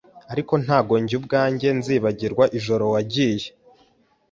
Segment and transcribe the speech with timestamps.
[0.31, 3.47] Ariko ntabwo njye ubwanjye nzibagirwa ijoro wagiye